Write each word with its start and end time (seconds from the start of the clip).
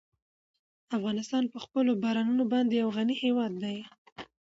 افغانستان 0.97 1.43
په 1.53 1.57
خپلو 1.65 1.91
بارانونو 2.03 2.43
باندې 2.53 2.73
یو 2.81 2.89
غني 2.97 3.15
هېواد 3.23 3.53
دی. 3.63 3.77